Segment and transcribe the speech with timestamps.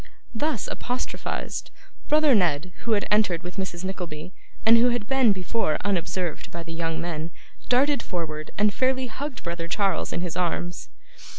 [0.33, 1.69] Thus apostrophised,
[2.09, 3.83] brother Ned, who had entered with Mrs.
[3.83, 4.33] Nickleby,
[4.65, 7.29] and who had been before unobserved by the young men,
[7.69, 10.89] darted forward, and fairly hugged brother Charles in his arms.